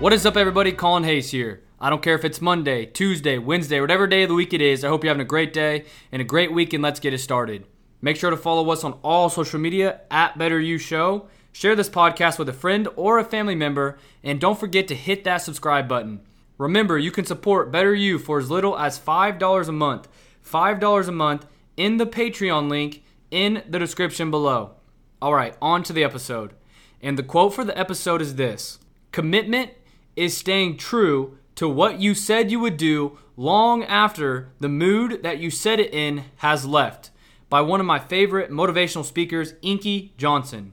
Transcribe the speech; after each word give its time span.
What 0.00 0.12
is 0.12 0.24
up, 0.24 0.36
everybody? 0.36 0.70
Colin 0.70 1.02
Hayes 1.02 1.32
here. 1.32 1.64
I 1.80 1.90
don't 1.90 2.02
care 2.02 2.14
if 2.14 2.24
it's 2.24 2.40
Monday, 2.40 2.86
Tuesday, 2.86 3.36
Wednesday, 3.36 3.80
whatever 3.80 4.06
day 4.06 4.22
of 4.22 4.28
the 4.28 4.34
week 4.36 4.54
it 4.54 4.60
is. 4.60 4.84
I 4.84 4.88
hope 4.88 5.02
you're 5.02 5.10
having 5.10 5.22
a 5.22 5.24
great 5.24 5.52
day 5.52 5.86
and 6.12 6.22
a 6.22 6.24
great 6.24 6.52
week, 6.52 6.72
and 6.72 6.84
let's 6.84 7.00
get 7.00 7.14
it 7.14 7.18
started. 7.18 7.66
Make 8.00 8.14
sure 8.14 8.30
to 8.30 8.36
follow 8.36 8.70
us 8.70 8.84
on 8.84 8.92
all 9.02 9.28
social 9.28 9.58
media 9.58 10.02
at 10.08 10.38
Better 10.38 10.60
You 10.60 10.78
Show. 10.78 11.26
Share 11.50 11.74
this 11.74 11.88
podcast 11.88 12.38
with 12.38 12.48
a 12.48 12.52
friend 12.52 12.86
or 12.94 13.18
a 13.18 13.24
family 13.24 13.56
member, 13.56 13.98
and 14.22 14.40
don't 14.40 14.58
forget 14.58 14.86
to 14.86 14.94
hit 14.94 15.24
that 15.24 15.38
subscribe 15.38 15.88
button. 15.88 16.20
Remember, 16.58 16.96
you 16.96 17.10
can 17.10 17.24
support 17.24 17.72
Better 17.72 17.92
You 17.92 18.20
for 18.20 18.38
as 18.38 18.52
little 18.52 18.78
as 18.78 19.00
$5 19.00 19.68
a 19.68 19.72
month. 19.72 20.06
$5 20.48 21.08
a 21.08 21.12
month 21.12 21.44
in 21.76 21.96
the 21.96 22.06
Patreon 22.06 22.70
link 22.70 23.02
in 23.32 23.64
the 23.68 23.80
description 23.80 24.30
below. 24.30 24.76
All 25.20 25.34
right, 25.34 25.56
on 25.60 25.82
to 25.82 25.92
the 25.92 26.04
episode. 26.04 26.54
And 27.02 27.18
the 27.18 27.24
quote 27.24 27.52
for 27.52 27.64
the 27.64 27.76
episode 27.76 28.22
is 28.22 28.36
this 28.36 28.78
Commitment 29.10 29.72
is 30.18 30.36
staying 30.36 30.76
true 30.76 31.38
to 31.54 31.68
what 31.68 32.00
you 32.00 32.14
said 32.14 32.50
you 32.50 32.60
would 32.60 32.76
do 32.76 33.18
long 33.36 33.84
after 33.84 34.50
the 34.58 34.68
mood 34.68 35.22
that 35.22 35.38
you 35.38 35.50
said 35.50 35.78
it 35.78 35.94
in 35.94 36.24
has 36.36 36.66
left. 36.66 37.10
By 37.48 37.60
one 37.62 37.80
of 37.80 37.86
my 37.86 37.98
favorite 37.98 38.50
motivational 38.50 39.04
speakers, 39.04 39.54
Inky 39.62 40.12
Johnson. 40.18 40.72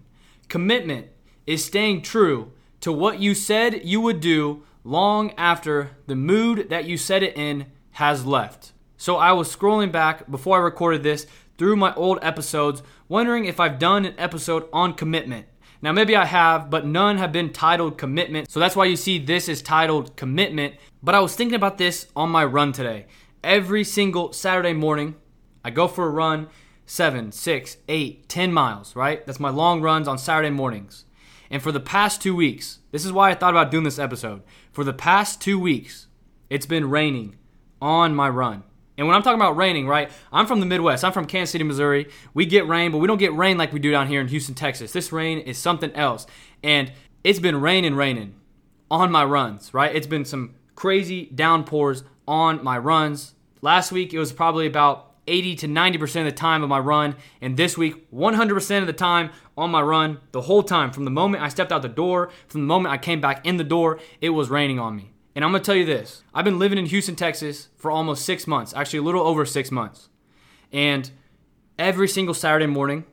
Commitment 0.50 1.08
is 1.46 1.64
staying 1.64 2.02
true 2.02 2.52
to 2.82 2.92
what 2.92 3.20
you 3.20 3.34
said 3.34 3.86
you 3.86 4.02
would 4.02 4.20
do 4.20 4.64
long 4.84 5.32
after 5.38 5.92
the 6.08 6.16
mood 6.16 6.70
that 6.70 6.86
you 6.86 6.98
said 6.98 7.24
it 7.24 7.38
in 7.38 7.68
has 7.92 8.26
left. 8.26 8.74
So 8.98 9.18
I 9.18 9.32
was 9.32 9.56
scrolling 9.56 9.92
back 9.92 10.30
before 10.30 10.58
I 10.58 10.62
recorded 10.62 11.04
this 11.04 11.28
through 11.58 11.76
my 11.76 11.94
old 11.94 12.20
episodes, 12.22 12.84
wondering 13.08 13.46
if 13.46 13.60
I've 13.60 13.80
done 13.80 14.06
an 14.06 14.16
episode 14.18 14.68
on 14.74 14.94
commitment. 14.94 15.46
Now, 15.86 15.92
maybe 15.92 16.16
I 16.16 16.26
have, 16.26 16.72
but 16.72 16.88
none 16.88 17.20
have 17.20 17.32
been 17.32 17.54
titled 17.54 18.00
commitment. 18.00 18.50
So 18.50 18.60
that's 18.60 18.76
why 18.76 18.86
you 18.86 18.96
see 18.96 19.20
this 19.20 19.48
is 19.48 19.62
titled 19.62 20.16
commitment. 20.16 20.74
But 21.04 21.14
I 21.14 21.20
was 21.20 21.36
thinking 21.36 21.54
about 21.54 21.78
this 21.78 22.08
on 22.16 22.32
my 22.32 22.44
run 22.44 22.72
today. 22.72 23.06
Every 23.44 23.84
single 23.84 24.34
Saturday 24.34 24.74
morning, 24.74 25.14
I 25.64 25.70
go 25.70 25.88
for 25.88 26.08
a 26.08 26.10
run 26.10 26.50
seven, 26.88 27.32
six, 27.32 27.78
eight, 27.88 28.28
ten 28.28 28.52
miles, 28.52 28.96
right? 28.96 29.24
That's 29.28 29.40
my 29.40 29.52
long 29.52 29.80
runs 29.80 30.08
on 30.08 30.18
Saturday 30.18 30.50
mornings. 30.50 31.06
And 31.52 31.62
for 31.62 31.72
the 31.72 31.80
past 31.80 32.20
two 32.20 32.36
weeks, 32.36 32.80
this 32.90 33.06
is 33.06 33.12
why 33.12 33.30
I 33.30 33.36
thought 33.36 33.54
about 33.54 33.70
doing 33.70 33.84
this 33.84 34.00
episode. 34.00 34.42
For 34.72 34.84
the 34.84 34.92
past 34.92 35.40
two 35.40 35.60
weeks, 35.60 36.08
it's 36.50 36.66
been 36.66 36.90
raining 36.90 37.36
on 37.80 38.16
my 38.16 38.28
run. 38.28 38.64
And 38.98 39.08
when 39.08 39.16
I'm 39.16 39.24
talking 39.24 39.40
about 39.40 39.58
raining, 39.58 39.88
right, 39.88 40.10
I'm 40.32 40.46
from 40.46 40.60
the 40.60 40.66
Midwest. 40.66 41.04
I'm 41.04 41.12
from 41.12 41.26
Kansas 41.26 41.52
City, 41.52 41.64
Missouri. 41.64 42.10
We 42.34 42.46
get 42.46 42.68
rain, 42.68 42.92
but 42.92 43.00
we 43.00 43.08
don't 43.08 43.18
get 43.18 43.34
rain 43.34 43.58
like 43.58 43.74
we 43.74 43.80
do 43.80 43.92
down 43.92 44.08
here 44.08 44.22
in 44.22 44.28
Houston, 44.30 44.56
Texas. 44.56 44.92
This 44.92 45.12
rain 45.12 45.40
is 45.40 45.58
something 45.58 45.92
else. 45.94 46.26
And 46.64 46.92
it's 47.24 47.40
been 47.40 47.60
raining, 47.60 47.96
raining 47.96 48.36
on 48.90 49.12
my 49.12 49.26
runs, 49.26 49.74
right? 49.74 49.94
It's 49.94 50.08
been 50.08 50.26
some 50.26 50.56
crazy 50.76 51.26
downpours 51.26 52.04
on 52.28 52.64
my 52.64 52.78
runs. 52.78 53.34
Last 53.62 53.92
week, 53.92 54.14
it 54.14 54.20
was 54.20 54.32
probably 54.32 54.68
about 54.68 55.14
80 55.28 55.56
to 55.56 55.68
90% 55.68 56.20
of 56.20 56.26
the 56.26 56.32
time 56.32 56.64
of 56.64 56.70
my 56.70 56.80
run. 56.80 57.16
And 57.42 57.58
this 57.58 57.78
week, 57.78 58.10
100% 58.12 58.82
of 58.82 58.88
the 58.88 58.94
time 58.94 59.32
on 59.58 59.72
my 59.72 59.82
run, 59.82 60.20
the 60.32 60.42
whole 60.42 60.64
time, 60.64 60.92
from 60.92 61.06
the 61.06 61.12
moment 61.12 61.44
I 61.44 61.50
stepped 61.50 61.72
out 61.72 61.82
the 61.82 61.90
door, 61.90 62.30
from 62.48 62.62
the 62.62 62.68
moment 62.68 62.94
I 62.94 62.98
came 62.98 63.22
back 63.22 63.46
in 63.46 63.58
the 63.58 63.64
door, 63.64 64.00
it 64.22 64.30
was 64.30 64.50
raining 64.50 64.80
on 64.80 64.96
me. 64.96 65.15
And 65.36 65.44
I'm 65.44 65.52
gonna 65.52 65.64
tell 65.64 65.76
you 65.76 65.86
this 65.86 66.24
I've 66.34 66.46
been 66.46 66.58
living 66.58 66.78
in 66.78 66.86
Houston, 66.86 67.16
Texas 67.16 67.68
for 67.76 67.92
almost 67.92 68.26
six 68.26 68.48
months, 68.48 68.74
actually, 68.74 69.00
a 69.00 69.04
little 69.04 69.22
over 69.22 69.46
six 69.46 69.70
months. 69.70 70.10
And 70.72 71.12
every 71.78 72.08
single 72.08 72.34
Saturday 72.34 72.68
morning 72.68 73.04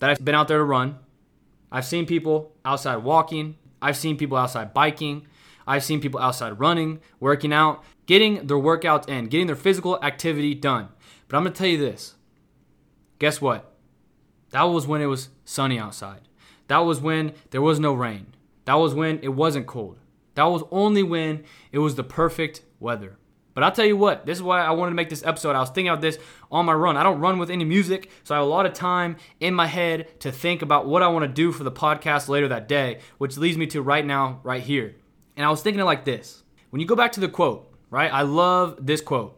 that 0.00 0.10
I've 0.10 0.24
been 0.24 0.34
out 0.34 0.48
there 0.48 0.58
to 0.58 0.64
run, 0.64 0.98
I've 1.70 1.84
seen 1.84 2.06
people 2.06 2.52
outside 2.64 2.96
walking, 2.96 3.56
I've 3.80 3.96
seen 3.96 4.16
people 4.16 4.36
outside 4.36 4.74
biking, 4.74 5.26
I've 5.66 5.84
seen 5.84 6.00
people 6.00 6.20
outside 6.20 6.58
running, 6.58 7.00
working 7.20 7.52
out, 7.52 7.84
getting 8.06 8.48
their 8.48 8.56
workouts 8.56 9.08
in, 9.08 9.26
getting 9.26 9.46
their 9.46 9.56
physical 9.56 10.02
activity 10.02 10.54
done. 10.54 10.88
But 11.28 11.36
I'm 11.36 11.44
gonna 11.44 11.54
tell 11.54 11.68
you 11.68 11.78
this 11.78 12.16
guess 13.20 13.40
what? 13.40 13.72
That 14.50 14.64
was 14.64 14.86
when 14.88 15.00
it 15.00 15.06
was 15.06 15.28
sunny 15.44 15.78
outside. 15.78 16.22
That 16.66 16.78
was 16.78 17.00
when 17.00 17.34
there 17.50 17.62
was 17.62 17.78
no 17.78 17.92
rain. 17.92 18.34
That 18.64 18.74
was 18.74 18.94
when 18.94 19.20
it 19.20 19.28
wasn't 19.28 19.66
cold. 19.66 19.98
That 20.34 20.44
was 20.44 20.62
only 20.70 21.02
when 21.02 21.44
it 21.72 21.78
was 21.78 21.94
the 21.94 22.04
perfect 22.04 22.62
weather. 22.78 23.16
But 23.52 23.64
I'll 23.64 23.72
tell 23.72 23.84
you 23.84 23.96
what, 23.96 24.26
this 24.26 24.38
is 24.38 24.42
why 24.42 24.60
I 24.60 24.70
wanted 24.70 24.90
to 24.90 24.96
make 24.96 25.10
this 25.10 25.24
episode. 25.24 25.56
I 25.56 25.60
was 25.60 25.70
thinking 25.70 25.88
about 25.88 26.00
this 26.00 26.18
on 26.50 26.66
my 26.66 26.72
run. 26.72 26.96
I 26.96 27.02
don't 27.02 27.20
run 27.20 27.38
with 27.38 27.50
any 27.50 27.64
music, 27.64 28.10
so 28.22 28.34
I 28.34 28.38
have 28.38 28.46
a 28.46 28.50
lot 28.50 28.64
of 28.64 28.72
time 28.72 29.16
in 29.40 29.54
my 29.54 29.66
head 29.66 30.20
to 30.20 30.30
think 30.30 30.62
about 30.62 30.86
what 30.86 31.02
I 31.02 31.08
want 31.08 31.24
to 31.24 31.28
do 31.28 31.50
for 31.50 31.64
the 31.64 31.72
podcast 31.72 32.28
later 32.28 32.48
that 32.48 32.68
day, 32.68 33.00
which 33.18 33.36
leads 33.36 33.58
me 33.58 33.66
to 33.68 33.82
right 33.82 34.06
now, 34.06 34.40
right 34.44 34.62
here. 34.62 34.94
And 35.36 35.44
I 35.44 35.50
was 35.50 35.62
thinking 35.62 35.80
it 35.80 35.84
like 35.84 36.04
this. 36.04 36.44
When 36.70 36.80
you 36.80 36.86
go 36.86 36.94
back 36.94 37.12
to 37.12 37.20
the 37.20 37.28
quote, 37.28 37.74
right? 37.90 38.12
I 38.12 38.22
love 38.22 38.78
this 38.80 39.00
quote. 39.00 39.36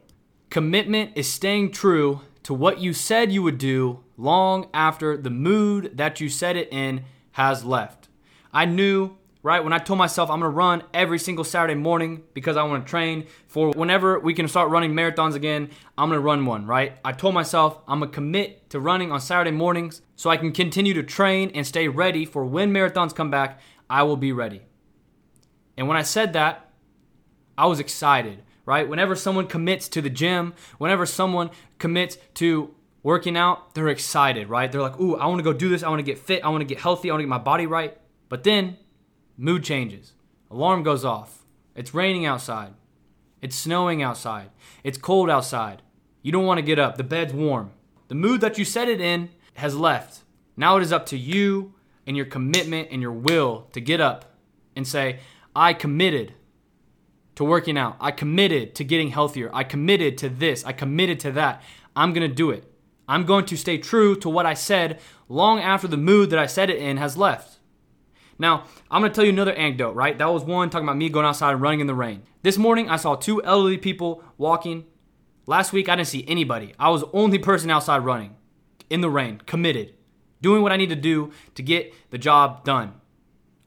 Commitment 0.50 1.12
is 1.14 1.32
staying 1.32 1.72
true 1.72 2.20
to 2.42 2.52
what 2.52 2.78
you 2.78 2.92
said 2.92 3.32
you 3.32 3.42
would 3.42 3.58
do 3.58 4.04
long 4.16 4.69
after 4.75 5.16
the 5.16 5.31
mood 5.31 5.97
that 5.97 6.20
you 6.20 6.28
said 6.28 6.56
it 6.56 6.69
in 6.70 7.04
has 7.32 7.64
left. 7.64 8.08
I 8.52 8.66
knew 8.66 9.16
right? 9.42 9.62
When 9.62 9.72
I 9.72 9.78
told 9.78 9.98
myself 9.98 10.30
I'm 10.30 10.41
gonna 10.41 10.50
run 10.50 10.84
every 10.94 11.19
single 11.19 11.44
Saturday 11.44 11.75
morning 11.75 12.22
because 12.32 12.56
I 12.56 12.62
wanna 12.62 12.84
train 12.84 13.26
for 13.48 13.70
whenever 13.70 14.19
we 14.20 14.34
can 14.34 14.47
start 14.47 14.70
running 14.70 14.92
marathons 14.92 15.34
again, 15.34 15.70
I'm 15.98 16.08
gonna 16.08 16.20
run 16.20 16.47
one, 16.47 16.66
right? 16.66 16.97
I 17.04 17.12
told 17.12 17.34
myself 17.34 17.78
I'm 17.88 18.00
gonna 18.00 18.12
commit 18.12 18.70
to 18.70 18.81
running 18.81 19.10
on 19.10 19.20
Saturday 19.20 19.50
mornings 19.50 20.02
so 20.14 20.31
I 20.31 20.36
can 20.36 20.52
continue 20.52 20.94
to 20.94 21.02
train 21.02 21.50
and 21.54 21.66
stay 21.66 21.88
ready 21.88 22.25
for 22.25 22.44
when 22.44 22.72
marathons 22.72 23.14
come 23.14 23.31
back, 23.31 23.60
I 23.91 24.04
will 24.04 24.16
be 24.16 24.32
ready. 24.32 24.62
And 25.76 25.88
when 25.88 25.97
I 25.97 26.02
said 26.02 26.34
that, 26.34 26.70
I 27.58 27.66
was 27.66 27.81
excited, 27.81 28.42
right? 28.64 28.88
Whenever 28.88 29.16
someone 29.16 29.47
commits 29.47 29.88
to 29.88 30.00
the 30.00 30.10
gym, 30.10 30.54
whenever 30.78 31.04
someone 31.04 31.50
commits 31.78 32.16
to 32.34 32.75
working 33.02 33.36
out, 33.36 33.75
they're 33.75 33.88
excited, 33.88 34.48
right? 34.48 34.70
They're 34.70 34.81
like, 34.81 35.00
ooh, 35.00 35.16
I 35.16 35.26
wanna 35.26 35.42
go 35.42 35.52
do 35.52 35.69
this, 35.69 35.82
I 35.82 35.88
wanna 35.88 36.04
get 36.04 36.19
fit, 36.19 36.44
I 36.44 36.48
wanna 36.48 36.64
get 36.64 36.78
healthy, 36.78 37.10
I 37.10 37.14
wanna 37.14 37.25
get 37.25 37.28
my 37.28 37.38
body 37.38 37.66
right. 37.66 37.98
But 38.28 38.44
then 38.44 38.78
Mood 39.37 39.65
changes. 39.65 40.12
Alarm 40.50 40.82
goes 40.82 41.04
off. 41.04 41.44
It's 41.75 41.94
raining 41.94 42.26
outside. 42.26 42.75
It's 43.41 43.56
snowing 43.56 44.03
outside. 44.03 44.50
It's 44.84 44.98
cold 44.98 45.31
outside. 45.31 45.82
You 46.22 46.31
don't 46.32 46.47
want 46.47 46.59
to 46.59 46.62
get 46.62 46.78
up. 46.78 46.97
The 46.97 47.04
bed's 47.04 47.32
warm. 47.32 47.72
The 48.09 48.15
mood 48.15 48.41
that 48.43 48.59
you 48.59 48.65
set 48.65 48.88
it 48.88 49.00
in 49.00 49.31
has 49.54 49.75
left. 49.76 50.22
Now 50.56 50.76
it 50.76 50.82
is 50.82 50.93
up 50.93 51.06
to 51.06 51.19
you 51.19 51.75
and 52.06 52.16
your 52.16 52.26
commitment 52.26 52.88
and 52.91 53.00
your 53.00 53.12
will 53.12 53.69
to 53.72 53.81
get 53.81 54.00
up 54.00 54.37
and 54.76 54.87
say, 54.87 55.20
I 55.54 55.72
committed 55.72 56.34
to 57.34 57.44
working 57.44 57.78
out. 57.78 57.97
I 58.00 58.10
committed 58.10 58.75
to 58.76 58.84
getting 58.84 59.09
healthier. 59.09 59.50
I 59.53 59.64
committed 59.64 60.19
to 60.19 60.28
this. 60.28 60.64
I 60.64 60.72
committed 60.72 61.19
to 61.20 61.32
that. 61.32 61.62
I'm 61.97 62.12
going 62.12 62.28
to 62.28 62.34
do 62.34 62.50
it. 62.50 62.64
I'm 63.09 63.25
going 63.25 63.47
to 63.47 63.56
stay 63.56 63.78
true 63.78 64.14
to 64.16 64.28
what 64.28 64.47
I 64.47 64.54
said 64.54 65.00
long 65.28 65.60
after 65.60 65.88
the 65.88 65.97
mood 65.97 66.31
that 66.31 66.38
I 66.38 66.47
said 66.47 66.70
it 66.70 66.78
in 66.78 66.99
has 66.99 67.16
left. 67.16 67.59
Now, 68.38 68.65
I'm 68.91 69.03
gonna 69.03 69.12
tell 69.12 69.25
you 69.25 69.31
another 69.31 69.53
anecdote, 69.53 69.93
right? 69.93 70.16
That 70.16 70.32
was 70.32 70.44
one 70.44 70.70
talking 70.70 70.87
about 70.87 70.97
me 70.97 71.09
going 71.09 71.26
outside 71.26 71.53
and 71.53 71.62
running 71.62 71.81
in 71.81 71.87
the 71.87 71.94
rain. 71.94 72.22
This 72.43 72.59
morning, 72.59 72.88
I 72.88 72.97
saw 72.97 73.15
two 73.15 73.43
elderly 73.43 73.78
people 73.78 74.22
walking. 74.38 74.84
Last 75.47 75.72
week, 75.72 75.88
I 75.88 75.97
didn't 75.97 76.09
see 76.09 76.25
anybody. 76.28 76.75
I 76.78 76.91
was 76.91 77.03
the 77.03 77.10
only 77.12 77.38
person 77.38 77.70
outside 77.70 78.04
running 78.04 78.37
in 78.91 79.00
the 79.00 79.10
rain, 79.10 79.41
committed, 79.47 79.94
doing 80.41 80.62
what 80.62 80.72
I 80.72 80.76
need 80.76 80.91
to 80.91 80.97
do 80.97 81.32
to 81.54 81.62
get 81.62 81.94
the 82.10 82.19
job 82.19 82.65
done. 82.65 82.94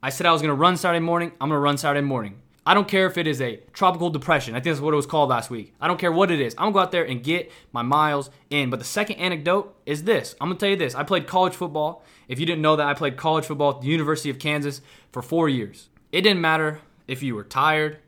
I 0.03 0.09
said 0.09 0.27
I 0.27 0.31
was 0.31 0.41
gonna 0.41 0.53
run 0.53 0.77
Saturday 0.77 1.03
morning, 1.03 1.31
I'm 1.41 1.49
gonna 1.49 1.59
run 1.59 1.77
Saturday 1.77 2.05
morning. 2.05 2.41
I 2.67 2.73
don't 2.73 2.87
care 2.87 3.05
if 3.05 3.17
it 3.17 3.27
is 3.27 3.41
a 3.41 3.57
tropical 3.73 4.09
depression. 4.09 4.55
I 4.55 4.57
think 4.57 4.75
that's 4.75 4.81
what 4.81 4.93
it 4.93 4.97
was 4.97 5.05
called 5.05 5.29
last 5.29 5.51
week. 5.51 5.73
I 5.79 5.87
don't 5.87 5.99
care 5.99 6.11
what 6.11 6.31
it 6.31 6.41
is. 6.41 6.55
I'm 6.55 6.65
gonna 6.65 6.73
go 6.73 6.79
out 6.79 6.91
there 6.91 7.05
and 7.05 7.23
get 7.23 7.51
my 7.71 7.83
miles 7.83 8.31
in. 8.49 8.71
But 8.71 8.79
the 8.79 8.85
second 8.85 9.17
anecdote 9.17 9.75
is 9.85 10.05
this. 10.05 10.35
I'm 10.41 10.49
gonna 10.49 10.59
tell 10.59 10.69
you 10.69 10.75
this. 10.75 10.95
I 10.95 11.03
played 11.03 11.27
college 11.27 11.53
football. 11.53 12.03
If 12.27 12.39
you 12.39 12.45
didn't 12.47 12.63
know 12.63 12.75
that, 12.75 12.87
I 12.87 12.95
played 12.95 13.17
college 13.17 13.45
football 13.45 13.75
at 13.75 13.81
the 13.81 13.87
University 13.87 14.31
of 14.31 14.39
Kansas 14.39 14.81
for 15.11 15.21
four 15.21 15.47
years. 15.47 15.89
It 16.11 16.21
didn't 16.21 16.41
matter 16.41 16.79
if 17.07 17.21
you 17.21 17.35
were 17.35 17.43
tired. 17.43 17.99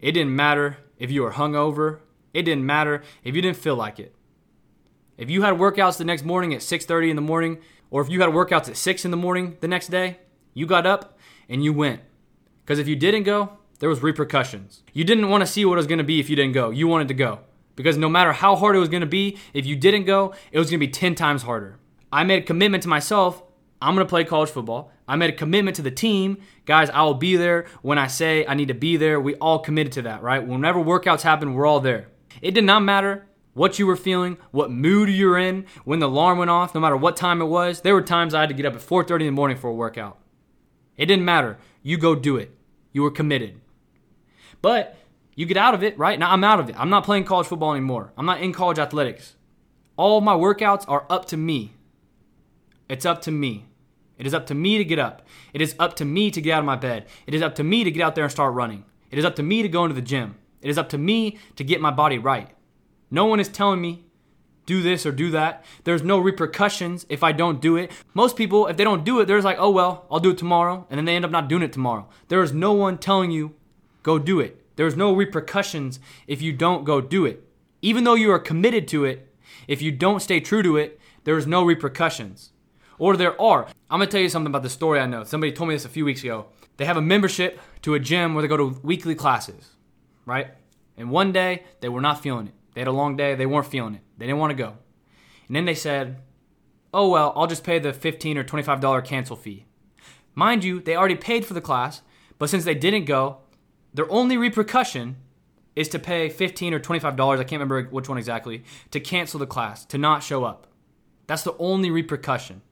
It 0.00 0.12
didn't 0.12 0.34
matter 0.34 0.78
if 0.98 1.10
you 1.10 1.22
were 1.22 1.32
hungover. 1.32 1.98
It 2.32 2.42
didn't 2.42 2.64
matter 2.64 3.02
if 3.24 3.36
you 3.36 3.42
didn't 3.42 3.58
feel 3.58 3.76
like 3.76 4.00
it. 4.00 4.14
If 5.18 5.28
you 5.28 5.42
had 5.42 5.56
workouts 5.56 5.98
the 5.98 6.04
next 6.04 6.24
morning 6.24 6.54
at 6.54 6.62
6:30 6.62 7.10
in 7.10 7.16
the 7.16 7.22
morning, 7.22 7.58
or 7.90 8.00
if 8.00 8.08
you 8.08 8.20
had 8.20 8.30
workouts 8.30 8.68
at 8.68 8.76
6 8.76 9.04
in 9.04 9.10
the 9.10 9.16
morning 9.18 9.58
the 9.60 9.68
next 9.68 9.88
day, 9.88 10.18
you 10.54 10.64
got 10.64 10.86
up 10.86 11.18
and 11.48 11.62
you 11.62 11.74
went. 11.74 12.00
Because 12.64 12.78
if 12.78 12.88
you 12.88 12.96
didn't 12.96 13.24
go, 13.24 13.58
there 13.78 13.88
was 13.88 14.02
repercussions. 14.02 14.82
You 14.92 15.04
didn't 15.04 15.28
want 15.28 15.42
to 15.42 15.46
see 15.46 15.64
what 15.64 15.74
it 15.74 15.76
was 15.76 15.86
going 15.86 15.98
to 15.98 16.04
be 16.04 16.20
if 16.20 16.28
you 16.28 16.36
didn't 16.36 16.54
go. 16.54 16.70
You 16.70 16.88
wanted 16.88 17.08
to 17.08 17.14
go. 17.14 17.40
Because 17.76 17.96
no 17.96 18.08
matter 18.08 18.32
how 18.32 18.56
hard 18.56 18.74
it 18.74 18.80
was 18.80 18.88
going 18.88 19.02
to 19.02 19.06
be, 19.06 19.38
if 19.54 19.64
you 19.64 19.76
didn't 19.76 20.04
go, 20.04 20.34
it 20.50 20.58
was 20.58 20.68
going 20.68 20.80
to 20.80 20.86
be 20.86 20.90
10 20.90 21.14
times 21.14 21.42
harder. 21.44 21.78
I 22.12 22.24
made 22.24 22.42
a 22.42 22.46
commitment 22.46 22.82
to 22.82 22.88
myself. 22.88 23.42
I'm 23.80 23.94
going 23.94 24.04
to 24.04 24.10
play 24.10 24.24
college 24.24 24.50
football. 24.50 24.90
I 25.06 25.14
made 25.14 25.30
a 25.30 25.36
commitment 25.36 25.76
to 25.76 25.82
the 25.82 25.90
team. 25.92 26.38
Guys, 26.66 26.90
I 26.90 27.02
will 27.02 27.14
be 27.14 27.36
there 27.36 27.66
when 27.82 27.96
I 27.96 28.08
say 28.08 28.44
I 28.46 28.54
need 28.54 28.68
to 28.68 28.74
be 28.74 28.96
there. 28.96 29.20
We 29.20 29.36
all 29.36 29.60
committed 29.60 29.92
to 29.92 30.02
that, 30.02 30.22
right? 30.22 30.44
Whenever 30.44 30.80
workouts 30.80 31.22
happen, 31.22 31.54
we're 31.54 31.66
all 31.66 31.80
there. 31.80 32.08
It 32.42 32.50
did 32.52 32.64
not 32.64 32.82
matter 32.82 33.26
what 33.54 33.78
you 33.78 33.86
were 33.86 33.96
feeling, 33.96 34.38
what 34.50 34.70
mood 34.70 35.08
you 35.08 35.26
were 35.26 35.38
in, 35.38 35.66
when 35.84 36.00
the 36.00 36.08
alarm 36.08 36.38
went 36.38 36.50
off, 36.50 36.74
no 36.74 36.80
matter 36.80 36.96
what 36.96 37.16
time 37.16 37.40
it 37.40 37.46
was. 37.46 37.80
There 37.80 37.94
were 37.94 38.02
times 38.02 38.34
I 38.34 38.40
had 38.40 38.48
to 38.48 38.54
get 38.54 38.66
up 38.66 38.74
at 38.74 38.80
4:30 38.80 39.20
in 39.20 39.26
the 39.26 39.32
morning 39.32 39.56
for 39.56 39.68
a 39.70 39.74
workout. 39.74 40.18
It 40.96 41.06
didn't 41.06 41.24
matter. 41.24 41.58
You 41.82 41.96
go 41.96 42.14
do 42.14 42.36
it. 42.36 42.56
You 42.92 43.02
were 43.02 43.10
committed. 43.10 43.60
But 44.62 44.96
you 45.34 45.46
get 45.46 45.56
out 45.56 45.74
of 45.74 45.82
it, 45.82 45.98
right? 45.98 46.18
Now 46.18 46.32
I'm 46.32 46.44
out 46.44 46.60
of 46.60 46.68
it. 46.68 46.78
I'm 46.78 46.90
not 46.90 47.04
playing 47.04 47.24
college 47.24 47.46
football 47.46 47.72
anymore. 47.72 48.12
I'm 48.16 48.26
not 48.26 48.40
in 48.40 48.52
college 48.52 48.78
athletics. 48.78 49.36
All 49.96 50.20
my 50.20 50.34
workouts 50.34 50.84
are 50.88 51.06
up 51.08 51.26
to 51.26 51.36
me. 51.36 51.74
It's 52.88 53.06
up 53.06 53.20
to 53.22 53.30
me. 53.30 53.66
It 54.16 54.26
is 54.26 54.34
up 54.34 54.46
to 54.46 54.54
me 54.54 54.78
to 54.78 54.84
get 54.84 54.98
up. 54.98 55.26
It 55.52 55.60
is 55.60 55.76
up 55.78 55.94
to 55.96 56.04
me 56.04 56.30
to 56.30 56.40
get 56.40 56.52
out 56.52 56.60
of 56.60 56.64
my 56.64 56.76
bed. 56.76 57.06
It 57.26 57.34
is 57.34 57.42
up 57.42 57.54
to 57.56 57.64
me 57.64 57.84
to 57.84 57.90
get 57.90 58.02
out 58.02 58.14
there 58.14 58.24
and 58.24 58.32
start 58.32 58.54
running. 58.54 58.84
It 59.10 59.18
is 59.18 59.24
up 59.24 59.36
to 59.36 59.42
me 59.42 59.62
to 59.62 59.68
go 59.68 59.84
into 59.84 59.94
the 59.94 60.02
gym. 60.02 60.36
It 60.60 60.70
is 60.70 60.78
up 60.78 60.88
to 60.90 60.98
me 60.98 61.38
to 61.56 61.64
get 61.64 61.80
my 61.80 61.90
body 61.90 62.18
right. 62.18 62.50
No 63.10 63.26
one 63.26 63.40
is 63.40 63.48
telling 63.48 63.80
me 63.80 64.04
do 64.66 64.82
this 64.82 65.06
or 65.06 65.12
do 65.12 65.30
that. 65.30 65.64
There's 65.84 66.02
no 66.02 66.18
repercussions 66.18 67.06
if 67.08 67.22
I 67.22 67.32
don't 67.32 67.60
do 67.60 67.76
it. 67.76 67.90
Most 68.12 68.36
people, 68.36 68.66
if 68.66 68.76
they 68.76 68.84
don't 68.84 69.04
do 69.04 69.18
it, 69.20 69.24
they're 69.24 69.40
like, 69.40 69.56
oh 69.58 69.70
well, 69.70 70.06
I'll 70.10 70.20
do 70.20 70.30
it 70.30 70.38
tomorrow. 70.38 70.86
And 70.90 70.98
then 70.98 71.06
they 71.06 71.16
end 71.16 71.24
up 71.24 71.30
not 71.30 71.48
doing 71.48 71.62
it 71.62 71.72
tomorrow. 71.72 72.08
There 72.28 72.42
is 72.42 72.52
no 72.52 72.72
one 72.72 72.98
telling 72.98 73.30
you, 73.30 73.54
go 74.02 74.18
do 74.18 74.40
it. 74.40 74.62
There's 74.76 74.96
no 74.96 75.12
repercussions 75.12 75.98
if 76.26 76.40
you 76.40 76.52
don't 76.52 76.84
go 76.84 77.00
do 77.00 77.24
it. 77.26 77.44
Even 77.82 78.04
though 78.04 78.14
you 78.14 78.30
are 78.30 78.38
committed 78.38 78.86
to 78.88 79.04
it, 79.04 79.34
if 79.66 79.82
you 79.82 79.90
don't 79.92 80.20
stay 80.20 80.40
true 80.40 80.62
to 80.62 80.76
it, 80.76 81.00
there 81.24 81.36
is 81.36 81.46
no 81.46 81.64
repercussions. 81.64 82.52
Or 82.98 83.16
there 83.16 83.40
are. 83.40 83.66
I'm 83.90 84.00
gonna 84.00 84.06
tell 84.06 84.20
you 84.20 84.28
something 84.28 84.50
about 84.50 84.62
the 84.62 84.70
story 84.70 84.98
I 85.00 85.06
know. 85.06 85.24
Somebody 85.24 85.52
told 85.52 85.68
me 85.68 85.74
this 85.74 85.84
a 85.84 85.88
few 85.88 86.04
weeks 86.04 86.22
ago. 86.22 86.46
They 86.76 86.84
have 86.84 86.96
a 86.96 87.02
membership 87.02 87.60
to 87.82 87.94
a 87.94 88.00
gym 88.00 88.34
where 88.34 88.42
they 88.42 88.48
go 88.48 88.56
to 88.56 88.80
weekly 88.82 89.14
classes, 89.14 89.70
right? 90.26 90.48
And 90.96 91.10
one 91.10 91.32
day 91.32 91.64
they 91.80 91.88
were 91.88 92.00
not 92.00 92.22
feeling 92.22 92.48
it. 92.48 92.54
They 92.74 92.80
had 92.80 92.88
a 92.88 92.92
long 92.92 93.16
day, 93.16 93.34
they 93.34 93.46
weren't 93.46 93.66
feeling 93.66 93.94
it. 93.94 94.02
They 94.16 94.26
didn't 94.26 94.38
want 94.38 94.50
to 94.50 94.62
go. 94.62 94.74
And 95.48 95.56
then 95.56 95.64
they 95.64 95.74
said, 95.74 96.20
oh, 96.92 97.08
well, 97.08 97.32
I'll 97.34 97.46
just 97.46 97.64
pay 97.64 97.78
the 97.78 97.92
15 97.92 98.38
or 98.38 98.44
$25 98.44 99.04
cancel 99.04 99.36
fee. 99.36 99.66
Mind 100.34 100.62
you, 100.62 100.80
they 100.80 100.96
already 100.96 101.16
paid 101.16 101.44
for 101.44 101.54
the 101.54 101.60
class, 101.60 102.02
but 102.38 102.48
since 102.48 102.64
they 102.64 102.74
didn't 102.74 103.06
go, 103.06 103.38
their 103.94 104.10
only 104.10 104.36
repercussion 104.36 105.16
is 105.74 105.88
to 105.88 105.98
pay 105.98 106.28
15 106.28 106.74
or 106.74 106.80
$25, 106.80 107.38
I 107.38 107.44
can't 107.44 107.52
remember 107.52 107.84
which 107.84 108.08
one 108.08 108.18
exactly, 108.18 108.64
to 108.90 108.98
cancel 108.98 109.38
the 109.38 109.46
class, 109.46 109.84
to 109.86 109.98
not 109.98 110.22
show 110.22 110.44
up. 110.44 110.66
That's 111.28 111.42
the 111.42 111.56
only 111.58 111.90
repercussion. 111.90 112.62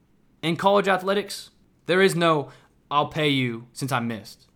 In 0.43 0.57
college 0.57 0.89
athletics, 0.89 1.51
there 1.87 2.03
is 2.03 2.17
no, 2.17 2.51
I'll 2.91 3.09
pay 3.09 3.29
you 3.29 3.69
since 3.73 3.93
I 3.93 4.01
missed. 4.01 4.47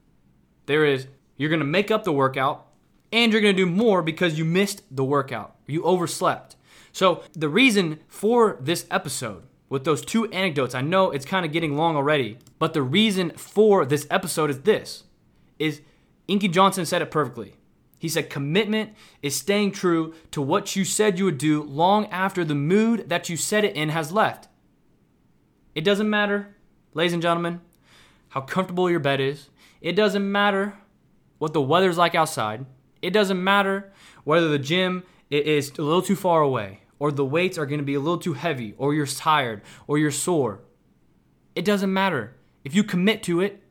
There 0.66 0.84
is, 0.84 1.06
you're 1.36 1.48
going 1.48 1.60
to 1.60 1.66
make 1.66 1.90
up 1.90 2.04
the 2.04 2.12
workout 2.12 2.66
and 3.12 3.32
you're 3.32 3.42
going 3.42 3.54
to 3.54 3.64
do 3.64 3.70
more 3.70 4.02
because 4.02 4.38
you 4.38 4.44
missed 4.44 4.82
the 4.90 5.04
workout. 5.04 5.56
You 5.66 5.82
overslept. 5.84 6.56
So, 6.92 7.22
the 7.32 7.48
reason 7.48 8.00
for 8.08 8.58
this 8.60 8.86
episode 8.90 9.44
with 9.68 9.84
those 9.84 10.04
two 10.04 10.26
anecdotes, 10.32 10.74
I 10.74 10.80
know 10.80 11.10
it's 11.10 11.24
kind 11.24 11.46
of 11.46 11.52
getting 11.52 11.76
long 11.76 11.94
already, 11.94 12.38
but 12.58 12.74
the 12.74 12.82
reason 12.82 13.30
for 13.30 13.86
this 13.86 14.06
episode 14.10 14.50
is 14.50 14.62
this 14.62 15.04
is 15.58 15.82
Inky 16.30 16.46
Johnson 16.46 16.86
said 16.86 17.02
it 17.02 17.10
perfectly. 17.10 17.56
He 17.98 18.08
said 18.08 18.30
commitment 18.30 18.94
is 19.20 19.34
staying 19.34 19.72
true 19.72 20.14
to 20.30 20.40
what 20.40 20.76
you 20.76 20.84
said 20.84 21.18
you 21.18 21.24
would 21.24 21.38
do 21.38 21.60
long 21.60 22.06
after 22.06 22.44
the 22.44 22.54
mood 22.54 23.08
that 23.08 23.28
you 23.28 23.36
said 23.36 23.64
it 23.64 23.74
in 23.74 23.88
has 23.88 24.12
left. 24.12 24.46
It 25.74 25.80
doesn't 25.82 26.08
matter, 26.08 26.54
ladies 26.94 27.14
and 27.14 27.20
gentlemen, 27.20 27.60
how 28.28 28.42
comfortable 28.42 28.88
your 28.88 29.00
bed 29.00 29.20
is. 29.20 29.48
It 29.80 29.94
doesn't 29.94 30.30
matter 30.30 30.74
what 31.38 31.52
the 31.52 31.60
weather's 31.60 31.98
like 31.98 32.14
outside. 32.14 32.64
It 33.02 33.10
doesn't 33.10 33.42
matter 33.42 33.92
whether 34.22 34.48
the 34.48 34.58
gym 34.60 35.02
is 35.30 35.70
a 35.78 35.82
little 35.82 36.00
too 36.00 36.14
far 36.14 36.42
away, 36.42 36.82
or 37.00 37.10
the 37.10 37.24
weights 37.24 37.58
are 37.58 37.66
going 37.66 37.80
to 37.80 37.84
be 37.84 37.94
a 37.94 38.00
little 38.00 38.18
too 38.18 38.34
heavy, 38.34 38.72
or 38.78 38.94
you're 38.94 39.04
tired, 39.04 39.62
or 39.88 39.98
you're 39.98 40.12
sore. 40.12 40.60
It 41.56 41.64
doesn't 41.64 41.92
matter. 41.92 42.36
If 42.62 42.72
you 42.72 42.84
commit 42.84 43.24
to 43.24 43.40
it, 43.40 43.64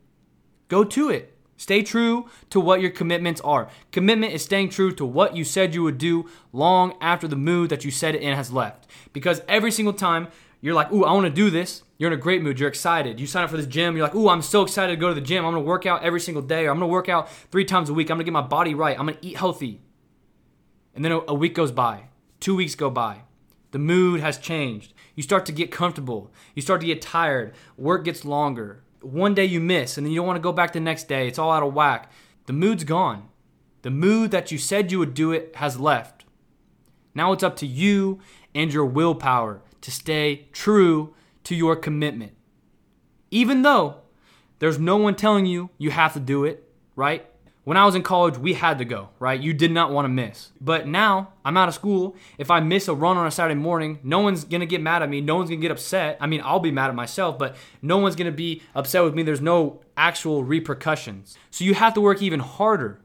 go 0.67 0.83
to 0.83 1.09
it. 1.09 1.38
Stay 1.59 1.83
true 1.83 2.29
to 2.49 2.57
what 2.57 2.79
your 2.79 2.89
commitments 2.89 3.41
are. 3.41 3.67
Commitment 3.91 4.31
is 4.31 4.41
staying 4.41 4.69
true 4.69 4.93
to 4.93 5.05
what 5.05 5.35
you 5.35 5.43
said 5.43 5.75
you 5.75 5.83
would 5.83 5.97
do 5.97 6.25
long 6.53 6.93
after 7.01 7.27
the 7.27 7.35
mood 7.35 7.69
that 7.69 7.83
you 7.83 7.91
said 7.91 8.15
it 8.15 8.21
in 8.21 8.33
has 8.33 8.49
left. 8.49 8.87
Because 9.11 9.41
every 9.45 9.69
single 9.69 9.91
time 9.91 10.29
you're 10.61 10.73
like, 10.73 10.89
ooh, 10.93 11.03
I 11.03 11.11
want 11.11 11.25
to 11.25 11.29
do 11.29 11.49
this, 11.49 11.83
you're 11.97 12.09
in 12.09 12.17
a 12.17 12.21
great 12.21 12.41
mood. 12.41 12.61
You're 12.61 12.69
excited. 12.69 13.19
You 13.19 13.27
sign 13.27 13.43
up 13.43 13.49
for 13.49 13.57
this 13.57 13.65
gym. 13.65 13.97
You're 13.97 14.05
like, 14.05 14.15
ooh, 14.15 14.29
I'm 14.29 14.41
so 14.41 14.61
excited 14.61 14.93
to 14.93 14.99
go 14.99 15.09
to 15.09 15.13
the 15.13 15.19
gym. 15.19 15.45
I'm 15.45 15.53
to 15.53 15.59
work 15.59 15.85
out 15.85 16.01
every 16.01 16.21
single 16.21 16.41
day, 16.41 16.65
or 16.65 16.71
I'm 16.71 16.79
to 16.79 16.87
work 16.87 17.09
out 17.09 17.29
three 17.51 17.65
times 17.65 17.89
a 17.89 17.93
week. 17.93 18.09
I'm 18.09 18.19
to 18.19 18.23
get 18.23 18.31
my 18.31 18.39
body 18.39 18.73
right. 18.73 18.97
I'm 18.97 19.07
to 19.07 19.17
eat 19.21 19.35
healthy. 19.35 19.81
And 20.95 21.03
then 21.03 21.11
a, 21.11 21.33
week 21.33 21.55
goes 21.55 21.73
by, 21.73 22.03
two 22.39 22.55
weeks 22.55 22.73
go 22.73 22.89
by. 22.89 23.23
The 23.71 23.79
mood 23.79 24.21
has 24.21 24.37
changed. 24.37 24.93
You 25.13 25.23
start 25.23 25.45
to 25.47 25.51
get 25.51 25.71
comfortable. 25.71 26.31
You 26.55 26.61
start 26.61 26.79
to 26.79 26.87
get 26.87 27.01
tired. 27.01 27.53
Work 27.77 28.05
gets 28.05 28.23
longer. 28.23 28.81
One 29.01 29.33
day 29.33 29.45
you 29.45 29.59
miss, 29.59 29.97
and 29.97 30.05
then 30.05 30.11
you 30.11 30.19
don't 30.19 30.27
want 30.27 30.37
to 30.37 30.41
go 30.41 30.51
back 30.51 30.73
the 30.73 30.79
next 30.79 31.07
day. 31.07 31.27
It's 31.27 31.39
all 31.39 31.51
out 31.51 31.63
of 31.63 31.73
whack. 31.73 32.11
The 32.45 32.53
mood's 32.53 32.83
gone. 32.83 33.29
The 33.81 33.89
mood 33.89 34.31
that 34.31 34.51
you 34.51 34.57
said 34.57 34.91
you 34.91 34.99
would 34.99 35.13
do 35.13 35.31
it 35.31 35.55
has 35.55 35.79
left. 35.79 36.25
Now 37.15 37.31
it's 37.31 37.43
up 37.43 37.55
to 37.57 37.67
you 37.67 38.19
and 38.53 38.73
your 38.73 38.85
willpower 38.85 39.61
to 39.81 39.91
stay 39.91 40.47
true 40.51 41.13
to 41.45 41.55
your 41.55 41.75
commitment. 41.75 42.33
Even 43.31 43.61
though 43.61 44.01
there's 44.59 44.79
no 44.79 44.97
one 44.97 45.15
telling 45.15 45.45
you 45.45 45.69
you 45.77 45.91
have 45.91 46.13
to 46.13 46.19
do 46.19 46.43
it, 46.43 46.69
right? 46.95 47.28
When 47.69 47.77
I 47.77 47.85
was 47.85 47.93
in 47.93 48.01
college, 48.01 48.35
we 48.35 48.53
had 48.53 48.79
to 48.79 48.83
go, 48.83 49.09
right? 49.19 49.39
You 49.39 49.53
did 49.53 49.69
not 49.69 49.91
want 49.91 50.05
to 50.05 50.09
miss. 50.09 50.49
But 50.59 50.87
now 50.87 51.33
I'm 51.45 51.55
out 51.55 51.67
of 51.67 51.75
school. 51.75 52.15
If 52.39 52.49
I 52.49 52.61
miss 52.61 52.87
a 52.87 52.95
run 52.95 53.15
on 53.15 53.27
a 53.27 53.29
Saturday 53.29 53.53
morning, 53.53 53.99
no 54.01 54.21
one's 54.21 54.43
going 54.43 54.61
to 54.61 54.65
get 54.65 54.81
mad 54.81 55.03
at 55.03 55.09
me. 55.09 55.21
No 55.21 55.35
one's 55.35 55.51
going 55.51 55.61
to 55.61 55.61
get 55.61 55.69
upset. 55.69 56.17
I 56.19 56.25
mean, 56.25 56.41
I'll 56.43 56.59
be 56.59 56.71
mad 56.71 56.89
at 56.89 56.95
myself, 56.95 57.37
but 57.37 57.55
no 57.83 57.99
one's 57.99 58.15
going 58.15 58.25
to 58.25 58.35
be 58.35 58.63
upset 58.73 59.03
with 59.03 59.13
me. 59.13 59.21
There's 59.21 59.39
no 59.39 59.81
actual 59.95 60.43
repercussions. 60.43 61.37
So 61.51 61.63
you 61.63 61.75
have 61.75 61.93
to 61.93 62.01
work 62.01 62.23
even 62.23 62.39
harder 62.39 63.01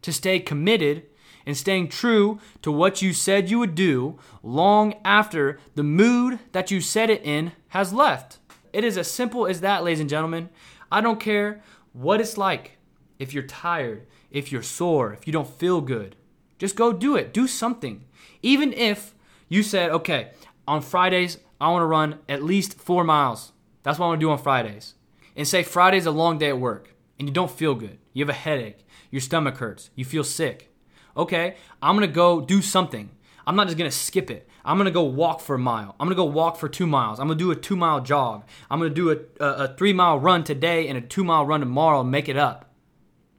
to 0.00 0.10
stay 0.10 0.40
committed 0.40 1.02
and 1.44 1.54
staying 1.54 1.88
true 1.88 2.40
to 2.62 2.72
what 2.72 3.02
you 3.02 3.12
said 3.12 3.50
you 3.50 3.58
would 3.58 3.74
do 3.74 4.18
long 4.42 4.94
after 5.04 5.60
the 5.74 5.84
mood 5.84 6.38
that 6.52 6.70
you 6.70 6.80
said 6.80 7.10
it 7.10 7.22
in 7.26 7.52
has 7.68 7.92
left. 7.92 8.38
It 8.72 8.84
is 8.84 8.96
as 8.96 9.10
simple 9.10 9.46
as 9.46 9.60
that, 9.60 9.84
ladies 9.84 10.00
and 10.00 10.08
gentlemen. 10.08 10.48
I 10.90 11.02
don't 11.02 11.20
care 11.20 11.62
what 11.92 12.22
it's 12.22 12.38
like 12.38 12.75
if 13.18 13.32
you're 13.32 13.42
tired, 13.42 14.06
if 14.30 14.52
you're 14.52 14.62
sore, 14.62 15.12
if 15.12 15.26
you 15.26 15.32
don't 15.32 15.58
feel 15.58 15.80
good, 15.80 16.16
just 16.58 16.76
go 16.76 16.92
do 16.92 17.16
it. 17.16 17.32
Do 17.32 17.46
something. 17.46 18.04
Even 18.42 18.72
if 18.72 19.14
you 19.48 19.62
said, 19.62 19.90
okay, 19.90 20.30
on 20.66 20.82
Fridays, 20.82 21.38
I 21.60 21.70
want 21.70 21.82
to 21.82 21.86
run 21.86 22.18
at 22.28 22.42
least 22.42 22.78
four 22.78 23.04
miles. 23.04 23.52
That's 23.82 23.98
what 23.98 24.06
I 24.06 24.08
want 24.10 24.20
to 24.20 24.26
do 24.26 24.30
on 24.30 24.38
Fridays. 24.38 24.94
And 25.36 25.46
say 25.46 25.62
Friday's 25.62 26.06
a 26.06 26.10
long 26.10 26.38
day 26.38 26.48
at 26.48 26.58
work 26.58 26.94
and 27.18 27.28
you 27.28 27.32
don't 27.32 27.50
feel 27.50 27.74
good. 27.74 27.98
You 28.12 28.24
have 28.24 28.30
a 28.30 28.38
headache. 28.38 28.86
Your 29.10 29.20
stomach 29.20 29.58
hurts. 29.58 29.90
You 29.94 30.04
feel 30.04 30.24
sick. 30.24 30.72
Okay, 31.16 31.56
I'm 31.80 31.96
going 31.96 32.08
to 32.08 32.14
go 32.14 32.40
do 32.40 32.60
something. 32.60 33.10
I'm 33.46 33.56
not 33.56 33.68
just 33.68 33.78
going 33.78 33.90
to 33.90 33.96
skip 33.96 34.30
it. 34.30 34.48
I'm 34.64 34.76
going 34.76 34.86
to 34.86 34.90
go 34.90 35.04
walk 35.04 35.40
for 35.40 35.54
a 35.54 35.58
mile. 35.58 35.94
I'm 36.00 36.08
going 36.08 36.16
to 36.16 36.22
go 36.22 36.24
walk 36.24 36.56
for 36.56 36.68
two 36.68 36.86
miles. 36.86 37.20
I'm 37.20 37.28
going 37.28 37.38
to 37.38 37.44
do 37.44 37.52
a 37.52 37.56
two 37.56 37.76
mile 37.76 38.00
jog. 38.00 38.44
I'm 38.68 38.80
going 38.80 38.92
to 38.92 38.94
do 38.94 39.10
a, 39.10 39.44
a, 39.44 39.64
a 39.64 39.74
three 39.76 39.92
mile 39.92 40.18
run 40.18 40.42
today 40.42 40.88
and 40.88 40.98
a 40.98 41.00
two 41.00 41.22
mile 41.22 41.46
run 41.46 41.60
tomorrow 41.60 42.00
and 42.00 42.10
make 42.10 42.28
it 42.28 42.36
up. 42.36 42.65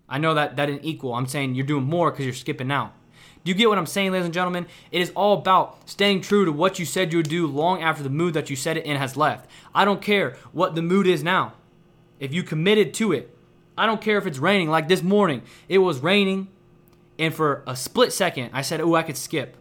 I 0.10 0.18
know 0.18 0.34
that 0.34 0.56
that 0.56 0.68
didn't 0.68 0.86
equal. 0.86 1.14
I'm 1.14 1.28
saying 1.28 1.56
you're 1.56 1.66
doing 1.66 1.84
more 1.84 2.12
because 2.12 2.26
you're 2.26 2.34
skipping 2.34 2.72
out. 2.72 2.94
Do 3.44 3.52
you 3.52 3.56
get 3.56 3.70
what 3.70 3.78
I'm 3.78 3.86
saying, 3.86 4.12
ladies 4.12 4.26
and 4.26 4.34
gentlemen? 4.34 4.68
It 4.92 5.02
is 5.02 5.12
all 5.16 5.38
about 5.38 5.90
staying 5.90 6.22
true 6.22 6.46
to 6.46 6.52
what 6.52 6.80
you 6.80 6.86
said 6.86 7.14
you 7.14 7.20
would 7.20 7.30
do 7.30 7.48
long 7.48 7.82
after 7.82 8.04
the 8.04 8.10
mood 8.10 8.34
that 8.34 8.50
you 8.50 8.56
said 8.56 8.78
it 8.78 8.86
in 8.86 8.98
has 8.98 9.16
left. 9.16 9.50
I 9.74 9.86
don't 9.86 10.02
care 10.02 10.36
what 10.52 10.76
the 10.76 10.82
mood 10.82 11.08
is 11.08 11.24
now. 11.24 11.54
If 12.20 12.34
you 12.34 12.44
committed 12.44 12.94
to 12.96 13.14
it, 13.14 13.34
I 13.78 13.86
don't 13.86 14.02
care 14.02 14.18
if 14.18 14.26
it's 14.26 14.40
raining. 14.40 14.70
Like 14.70 14.88
this 14.88 15.04
morning, 15.04 15.44
it 15.70 15.78
was 15.78 16.00
raining, 16.00 16.48
and 17.20 17.34
for 17.34 17.64
a 17.68 17.76
split 17.76 18.12
second, 18.12 18.50
I 18.54 18.62
said, 18.64 18.82
Oh, 18.82 18.96
I 18.96 19.04
could 19.04 19.18
skip. 19.18 19.56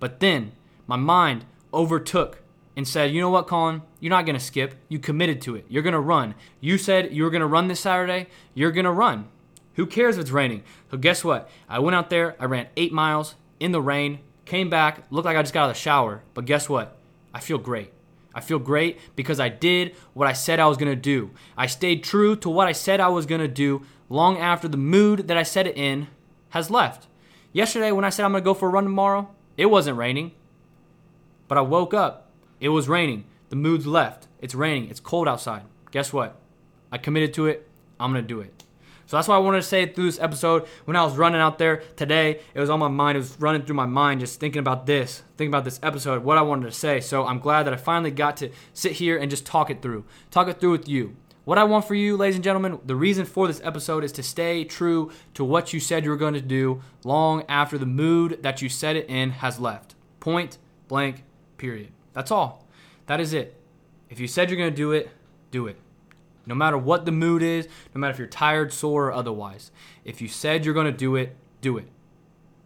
But 0.00 0.20
then 0.20 0.52
my 0.86 0.96
mind 0.96 1.44
overtook 1.72 2.42
and 2.76 2.88
said, 2.88 3.12
You 3.12 3.20
know 3.20 3.30
what, 3.30 3.46
Colin? 3.46 3.82
You're 4.00 4.10
not 4.10 4.26
going 4.26 4.38
to 4.38 4.44
skip. 4.44 4.74
You 4.88 4.98
committed 4.98 5.40
to 5.42 5.54
it. 5.54 5.66
You're 5.68 5.82
going 5.82 5.92
to 5.92 6.00
run. 6.00 6.34
You 6.60 6.78
said 6.78 7.12
you 7.12 7.24
were 7.24 7.30
going 7.30 7.40
to 7.40 7.46
run 7.46 7.68
this 7.68 7.80
Saturday. 7.80 8.28
You're 8.54 8.72
going 8.72 8.84
to 8.84 8.90
run. 8.90 9.28
Who 9.74 9.86
cares 9.86 10.16
if 10.16 10.22
it's 10.22 10.30
raining? 10.30 10.62
So 10.90 10.96
guess 10.96 11.24
what? 11.24 11.48
I 11.68 11.78
went 11.78 11.94
out 11.94 12.10
there, 12.10 12.36
I 12.38 12.44
ran 12.44 12.68
eight 12.76 12.92
miles 12.92 13.34
in 13.58 13.72
the 13.72 13.80
rain, 13.80 14.20
came 14.44 14.68
back, 14.68 15.04
looked 15.10 15.24
like 15.24 15.36
I 15.36 15.42
just 15.42 15.54
got 15.54 15.64
out 15.64 15.70
of 15.70 15.76
the 15.76 15.80
shower. 15.80 16.22
But 16.34 16.44
guess 16.44 16.68
what? 16.68 16.96
I 17.32 17.40
feel 17.40 17.58
great. 17.58 17.92
I 18.34 18.40
feel 18.40 18.58
great 18.58 18.98
because 19.16 19.40
I 19.40 19.48
did 19.48 19.94
what 20.14 20.28
I 20.28 20.32
said 20.32 20.60
I 20.60 20.66
was 20.66 20.76
gonna 20.76 20.96
do. 20.96 21.30
I 21.56 21.66
stayed 21.66 22.02
true 22.02 22.36
to 22.36 22.50
what 22.50 22.66
I 22.66 22.72
said 22.72 23.00
I 23.00 23.08
was 23.08 23.26
gonna 23.26 23.48
do 23.48 23.82
long 24.08 24.38
after 24.38 24.68
the 24.68 24.76
mood 24.76 25.28
that 25.28 25.36
I 25.36 25.42
said 25.42 25.66
it 25.66 25.76
in 25.76 26.08
has 26.50 26.70
left. 26.70 27.08
Yesterday, 27.52 27.92
when 27.92 28.04
I 28.04 28.10
said 28.10 28.24
I'm 28.24 28.32
gonna 28.32 28.44
go 28.44 28.54
for 28.54 28.68
a 28.68 28.72
run 28.72 28.84
tomorrow, 28.84 29.28
it 29.56 29.66
wasn't 29.66 29.98
raining. 29.98 30.32
But 31.48 31.58
I 31.58 31.62
woke 31.62 31.92
up, 31.92 32.30
it 32.60 32.70
was 32.70 32.88
raining. 32.88 33.24
The 33.50 33.56
mood's 33.56 33.86
left. 33.86 34.28
It's 34.40 34.54
raining. 34.54 34.88
It's 34.88 35.00
cold 35.00 35.28
outside. 35.28 35.62
Guess 35.90 36.12
what? 36.12 36.36
I 36.90 36.96
committed 36.96 37.34
to 37.34 37.46
it. 37.46 37.68
I'm 38.00 38.10
gonna 38.10 38.22
do 38.22 38.40
it. 38.40 38.64
So 39.06 39.16
that's 39.16 39.28
why 39.28 39.36
I 39.36 39.38
wanted 39.38 39.58
to 39.58 39.66
say 39.66 39.86
through 39.86 40.06
this 40.06 40.20
episode. 40.20 40.66
When 40.84 40.96
I 40.96 41.04
was 41.04 41.16
running 41.16 41.40
out 41.40 41.58
there 41.58 41.82
today, 41.96 42.40
it 42.54 42.60
was 42.60 42.70
on 42.70 42.78
my 42.78 42.88
mind. 42.88 43.16
It 43.16 43.20
was 43.20 43.36
running 43.40 43.62
through 43.62 43.76
my 43.76 43.86
mind, 43.86 44.20
just 44.20 44.40
thinking 44.40 44.60
about 44.60 44.86
this, 44.86 45.22
thinking 45.36 45.52
about 45.52 45.64
this 45.64 45.80
episode, 45.82 46.24
what 46.24 46.38
I 46.38 46.42
wanted 46.42 46.66
to 46.66 46.72
say. 46.72 47.00
So 47.00 47.26
I'm 47.26 47.38
glad 47.38 47.64
that 47.64 47.74
I 47.74 47.76
finally 47.76 48.10
got 48.10 48.36
to 48.38 48.50
sit 48.72 48.92
here 48.92 49.18
and 49.18 49.30
just 49.30 49.44
talk 49.46 49.70
it 49.70 49.82
through, 49.82 50.04
talk 50.30 50.48
it 50.48 50.60
through 50.60 50.72
with 50.72 50.88
you. 50.88 51.16
What 51.44 51.58
I 51.58 51.64
want 51.64 51.86
for 51.86 51.96
you, 51.96 52.16
ladies 52.16 52.36
and 52.36 52.44
gentlemen, 52.44 52.78
the 52.84 52.94
reason 52.94 53.24
for 53.24 53.48
this 53.48 53.60
episode 53.64 54.04
is 54.04 54.12
to 54.12 54.22
stay 54.22 54.62
true 54.62 55.10
to 55.34 55.42
what 55.42 55.72
you 55.72 55.80
said 55.80 56.04
you 56.04 56.10
were 56.10 56.16
going 56.16 56.34
to 56.34 56.40
do 56.40 56.82
long 57.02 57.42
after 57.48 57.76
the 57.76 57.86
mood 57.86 58.44
that 58.44 58.62
you 58.62 58.68
set 58.68 58.94
it 58.94 59.08
in 59.10 59.30
has 59.30 59.58
left. 59.58 59.96
Point 60.20 60.58
blank, 60.86 61.24
period. 61.58 61.90
That's 62.12 62.30
all. 62.30 62.68
That 63.06 63.20
is 63.20 63.32
it. 63.32 63.56
If 64.08 64.20
you 64.20 64.28
said 64.28 64.50
you're 64.50 64.58
going 64.58 64.70
to 64.70 64.76
do 64.76 64.92
it, 64.92 65.10
do 65.50 65.66
it. 65.66 65.78
No 66.46 66.54
matter 66.54 66.76
what 66.78 67.04
the 67.04 67.12
mood 67.12 67.42
is, 67.42 67.68
no 67.94 68.00
matter 68.00 68.12
if 68.12 68.18
you're 68.18 68.26
tired, 68.26 68.72
sore, 68.72 69.06
or 69.06 69.12
otherwise. 69.12 69.70
If 70.04 70.20
you 70.20 70.28
said 70.28 70.64
you're 70.64 70.74
going 70.74 70.90
to 70.90 70.92
do 70.92 71.16
it, 71.16 71.36
do 71.60 71.78
it. 71.78 71.88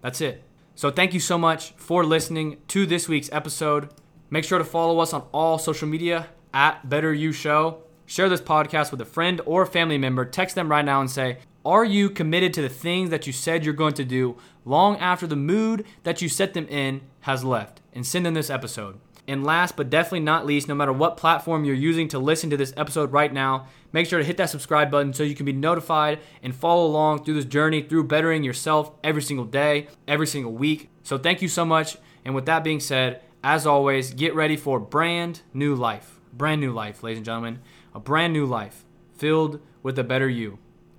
That's 0.00 0.21
it. 0.21 0.42
So 0.75 0.90
thank 0.90 1.14
you 1.14 1.21
so 1.21 1.38
much 1.38 1.73
for 1.76 2.04
listening 2.04 2.59
to 2.68 2.87
this 2.87 3.09
week's 3.09 3.30
episode. 3.33 3.88
Make 4.28 4.45
sure 4.45 4.59
to 4.59 4.64
follow 4.64 4.99
us 5.00 5.12
on 5.12 5.26
all 5.33 5.59
social 5.59 5.88
media 5.88 6.28
at 6.52 6.88
Better 6.88 7.12
You 7.12 7.33
Show. 7.33 7.83
Share 8.06 8.28
this 8.28 8.40
podcast 8.40 8.90
with 8.90 9.00
a 9.00 9.06
friend 9.06 9.40
or 9.47 9.66
family 9.66 9.99
member. 9.99 10.25
Text 10.25 10.54
them 10.54 10.71
right 10.71 10.85
now 10.85 11.00
and 11.00 11.11
say, 11.11 11.38
Are 11.64 11.85
you 11.85 12.11
committed 12.11 12.52
to 12.54 12.62
the 12.62 12.68
things 12.68 13.11
that 13.11 13.26
you 13.26 13.33
said 13.33 13.64
you're 13.64 13.75
going 13.75 13.95
to 13.95 14.04
do 14.04 14.37
long 14.64 14.97
after 14.99 15.26
the 15.26 15.37
mood 15.37 15.85
that 16.02 16.23
you 16.23 16.28
set 16.28 16.54
them 16.54 16.68
in 16.68 17.00
has 17.21 17.45
left? 17.45 17.80
And 17.92 18.06
send 18.06 18.26
them 18.26 18.35
this 18.35 18.50
episode. 18.50 19.00
And 19.28 19.45
last 19.45 19.76
but 19.76 19.90
definitely 19.90 20.21
not 20.21 20.47
least, 20.47 20.68
no 20.68 20.75
matter 20.75 20.92
what 20.92 21.16
platform 21.16 21.64
you're 21.64 21.75
using 21.75 22.06
to 22.09 22.18
listen 22.18 22.50
to 22.50 22.56
this 22.56 22.73
episode 22.76 23.12
right 23.12 23.33
now, 23.33 23.66
make 23.92 24.06
sure 24.06 24.18
to 24.18 24.25
hit 24.25 24.37
that 24.37 24.50
subscribe 24.50 24.90
button 24.90 25.12
so 25.12 25.23
you 25.23 25.35
can 25.35 25.47
be 25.47 25.52
notified 25.52 26.21
and 26.42 26.54
follow 26.54 26.87
along 26.87 27.25
through 27.25 27.35
this 27.35 27.45
journey 27.45 27.83
through 27.83 28.04
bettering 28.04 28.45
yourself 28.45 28.92
every 29.02 29.23
single 29.23 29.45
day, 29.45 29.88
every 30.06 30.26
single 30.26 30.52
week. 30.52 30.90
So 31.02 31.18
thank 31.18 31.42
you 31.42 31.49
so 31.49 31.64
much. 31.64 31.97
And 32.25 32.35
with 32.35 32.47
that 32.47 32.62
being 32.62 32.80
said, 32.80 33.23
as 33.42 33.66
always, 33.66 34.12
get 34.12 34.35
ready 34.35 34.56
for 34.56 34.78
brand 34.78 35.42
new 35.52 35.75
life. 35.75 36.21
Brand 36.33 36.61
new 36.61 36.73
life, 36.73 37.02
ladies 37.02 37.18
and 37.18 37.25
gentlemen 37.25 37.61
a 37.97 37.99
brand 37.99 38.30
new 38.30 38.45
life 38.45 38.85
filled 39.16 39.59
with 39.83 39.99
a 39.99 40.04
better 40.04 40.28
you. 40.28 40.59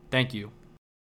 Thank 0.10 0.34
you. 0.34 0.52